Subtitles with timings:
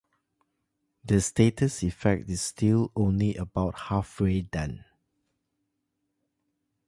[1.05, 4.83] The status effect is still only about halfway done.